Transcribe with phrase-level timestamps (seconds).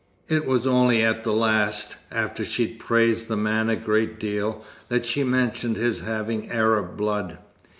[0.27, 5.05] It was only at the last, after she'd praised the man a great deal, that
[5.05, 7.37] she mentioned his having Arab blood.